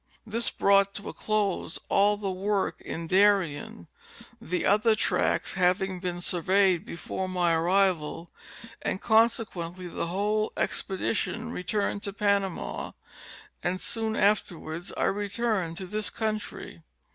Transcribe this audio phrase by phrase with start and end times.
[0.25, 3.85] This brought to a close all the work in Darien,
[4.41, 8.31] the other tracts having been surveyed before my arrival
[8.81, 12.93] and conse quently the whole expedition returned to Panama,
[13.61, 16.81] and soon afterwards I returned to this country.